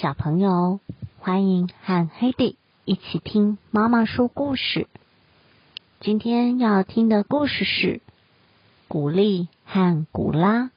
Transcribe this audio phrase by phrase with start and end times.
[0.00, 0.78] 小朋友，
[1.18, 4.86] 欢迎和黑迪一起听妈妈说故事。
[5.98, 8.00] 今天要听的故事是
[8.86, 10.70] 古丽和古拉。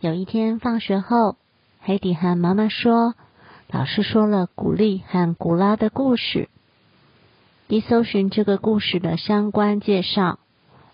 [0.00, 1.36] 有一天放学后，
[1.80, 3.14] 黑迪和妈妈说，
[3.68, 6.50] 老师说了古丽和古拉的故事。
[7.66, 10.38] 一搜寻这个故事的相关介绍，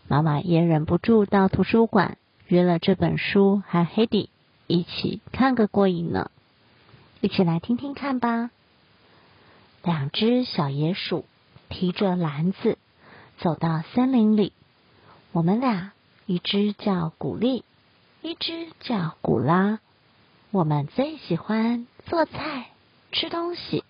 [0.07, 2.17] 妈妈也忍不住到图书馆
[2.47, 4.31] 约了这本书，和黑迪
[4.69, 6.31] 一起看个过瘾呢。
[7.25, 8.51] 一起来听听看吧。
[9.83, 11.25] 两只小野鼠
[11.71, 12.77] 提着篮子
[13.39, 14.53] 走到森林里。
[15.33, 15.93] 我们俩，
[16.27, 17.65] 一只叫古丽，
[18.21, 19.79] 一只叫古拉。
[20.51, 22.67] 我们最喜欢做菜、
[23.11, 23.85] 吃东西。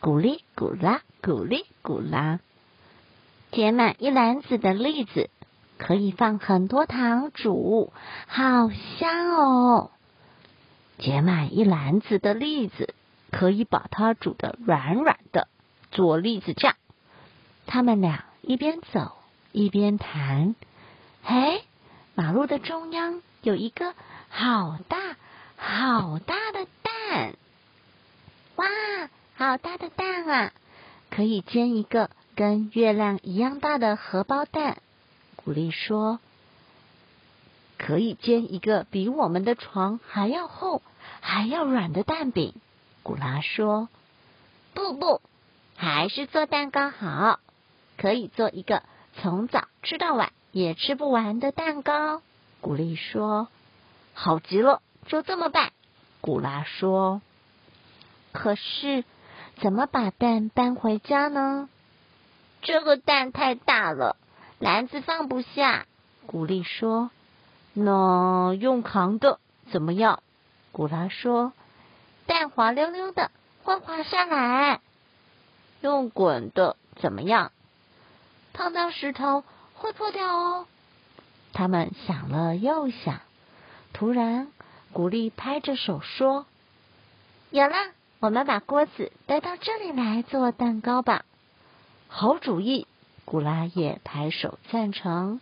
[0.00, 2.40] 古丽古拉，古丽古拉。
[3.52, 5.30] 结满一篮子的栗子，
[5.78, 7.92] 可以放很多糖煮，
[8.26, 9.92] 好香哦。
[10.98, 12.94] 结满一篮子的栗子，
[13.30, 15.46] 可以把它煮得软软的，
[15.92, 16.74] 做栗子酱。
[17.66, 19.16] 他们俩一边走
[19.52, 20.56] 一边谈。
[21.22, 21.62] 嘿，
[22.14, 23.94] 马路的中央有一个
[24.28, 25.16] 好大
[25.56, 27.34] 好大的蛋！
[28.56, 28.66] 哇，
[29.34, 30.52] 好大的蛋啊！
[31.10, 34.78] 可以煎一个跟月亮一样大的荷包蛋。
[35.36, 36.18] 古丽说。
[37.88, 40.82] 可以煎一个比我们的床还要厚、
[41.22, 42.52] 还要软的蛋饼。
[43.02, 43.88] 古拉说
[44.74, 45.22] ：“不不，
[45.74, 47.40] 还是做蛋糕好。
[47.96, 48.82] 可以做一个
[49.14, 52.20] 从早吃到晚也吃不完的蛋糕。”
[52.60, 53.48] 古丽说
[54.12, 55.72] ：“好极了，就这么办。”
[56.20, 57.22] 古拉说
[58.32, 59.02] ：“可是
[59.62, 61.70] 怎么把蛋搬回家呢？
[62.60, 64.18] 这个蛋太大了，
[64.58, 65.86] 篮子放不下。”
[66.28, 67.10] 古丽说。
[67.80, 69.38] 那用扛的
[69.70, 70.20] 怎么样？
[70.72, 71.52] 古拉说
[72.26, 73.30] ：“蛋滑溜溜的，
[73.62, 74.80] 会滑下来。”
[75.80, 77.52] 用滚的怎么样？
[78.52, 79.44] 碰到石头
[79.74, 80.66] 会破掉哦。
[81.52, 83.20] 他们想了又想，
[83.92, 84.48] 突然，
[84.92, 86.46] 古丽拍着手说
[87.50, 87.76] ：“有了！
[88.18, 91.24] 我们把锅子带到这里来做蛋糕吧。”
[92.10, 92.88] 好主意！
[93.24, 95.40] 古拉也拍手赞成。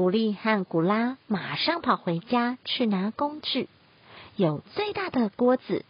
[0.00, 3.68] 古丽和古拉马上跑回家去拿工具，
[4.34, 5.84] 有最大的锅子、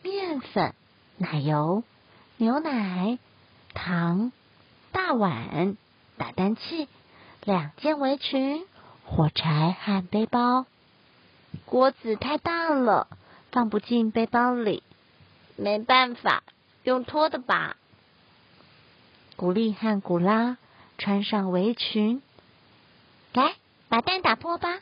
[0.00, 0.76] 面粉、
[1.16, 1.82] 奶油、
[2.36, 3.18] 牛奶、
[3.74, 4.30] 糖、
[4.92, 5.76] 大碗、
[6.16, 6.86] 打蛋器、
[7.42, 8.64] 两件围裙、
[9.04, 10.64] 火柴和背包。
[11.64, 13.08] 锅子太大了，
[13.50, 14.84] 放不进背包里，
[15.56, 16.44] 没办法，
[16.84, 17.76] 用拖的吧。
[19.34, 20.58] 古丽和古拉
[20.96, 22.22] 穿上围裙。
[23.32, 23.54] 来，
[23.88, 24.78] 把蛋打破吧！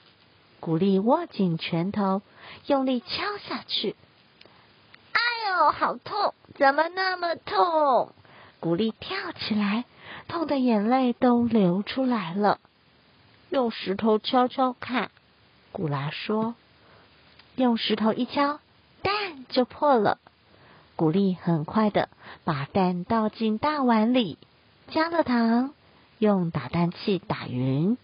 [0.61, 2.23] 古丽握紧拳头，
[2.67, 3.95] 用力敲下去。
[5.13, 5.21] 哎
[5.51, 6.35] 呦，好痛！
[6.55, 8.13] 怎么那么痛？
[8.61, 9.85] 古丽跳起来，
[10.29, 12.59] 痛的眼泪都流出来了。
[13.51, 15.11] 用石头敲敲看，
[15.73, 16.55] 古拉说。
[17.57, 18.61] 用石头一敲，
[19.03, 20.19] 蛋就破了。
[20.97, 22.09] 古丽很快的
[22.45, 24.39] 把蛋倒进大碗里，
[24.89, 25.75] 加了糖，
[26.19, 27.99] 用打蛋器打匀。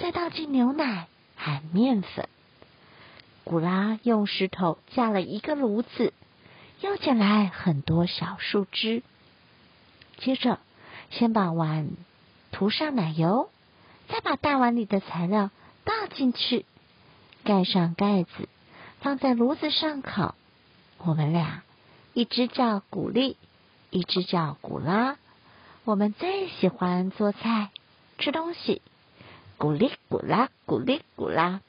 [0.00, 2.28] 再倒进牛奶和面粉。
[3.44, 6.12] 古拉用石头架了一个炉子，
[6.80, 9.02] 又捡来很多小树枝。
[10.18, 10.58] 接着，
[11.10, 11.88] 先把碗
[12.52, 13.50] 涂上奶油，
[14.08, 15.50] 再把大碗里的材料
[15.84, 16.66] 倒进去，
[17.44, 18.48] 盖上盖子，
[19.00, 20.34] 放在炉子上烤。
[20.98, 21.62] 我们俩，
[22.12, 23.36] 一只叫古丽，
[23.90, 25.16] 一只叫古拉。
[25.84, 27.70] 我们最喜欢做菜、
[28.18, 28.82] 吃东西。
[29.58, 31.60] 咕哩咕啦，咕哩咕啦，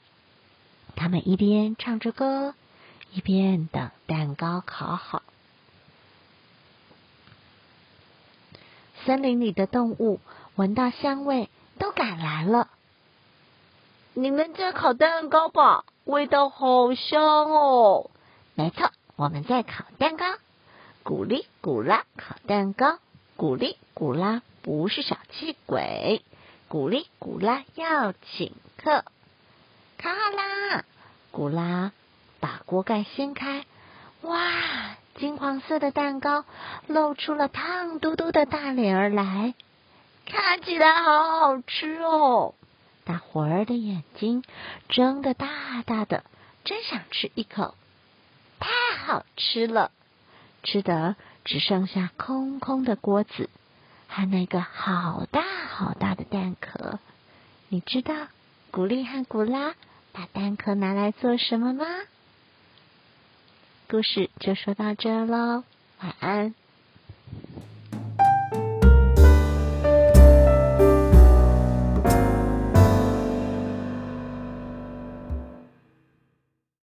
[0.94, 2.54] 他们一边唱着歌，
[3.12, 5.22] 一边等蛋糕烤好。
[9.04, 10.20] 森林里的动物
[10.54, 11.48] 闻到香味，
[11.78, 12.68] 都赶来了。
[14.14, 15.84] 你们在烤蛋糕吧？
[16.04, 18.10] 味道好香哦！
[18.54, 20.26] 没错，我们在烤蛋糕。
[21.02, 22.98] 咕哩咕啦，烤蛋糕。
[23.36, 26.22] 咕哩咕啦，不是小气鬼。
[26.70, 29.04] 古丽古拉要请客，
[29.98, 30.84] 烤好啦！
[31.32, 31.90] 古拉
[32.38, 33.64] 把锅盖掀开，
[34.20, 34.40] 哇，
[35.16, 36.44] 金黄色的蛋糕
[36.86, 39.54] 露出了胖嘟嘟的大脸儿来，
[40.26, 42.54] 看起来好好吃哦！
[43.02, 44.44] 大伙儿的眼睛
[44.88, 46.22] 睁得大大的，
[46.62, 47.74] 真想吃一口，
[48.60, 49.90] 太好吃了，
[50.62, 53.50] 吃的只剩下空空的锅子。
[54.12, 56.98] 和那个好大好大的蛋壳，
[57.68, 58.26] 你知道
[58.72, 59.74] 古丽和古拉
[60.12, 61.86] 把蛋壳拿来做什么吗？
[63.88, 65.62] 故事就说到这喽，
[66.00, 66.54] 晚安。